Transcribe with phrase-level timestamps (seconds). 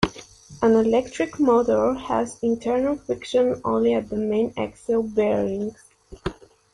[0.63, 5.77] An electric motor has internal friction only at the main axle bearings.